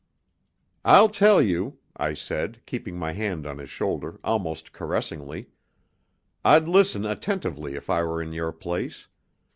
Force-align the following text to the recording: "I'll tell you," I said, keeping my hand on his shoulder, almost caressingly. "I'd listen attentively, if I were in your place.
"I'll 0.83 1.09
tell 1.09 1.43
you," 1.43 1.77
I 1.95 2.15
said, 2.15 2.63
keeping 2.65 2.97
my 2.97 3.11
hand 3.11 3.45
on 3.45 3.59
his 3.59 3.69
shoulder, 3.69 4.19
almost 4.23 4.73
caressingly. 4.73 5.51
"I'd 6.43 6.67
listen 6.67 7.05
attentively, 7.05 7.75
if 7.75 7.87
I 7.87 8.01
were 8.01 8.19
in 8.19 8.33
your 8.33 8.51
place. 8.51 9.07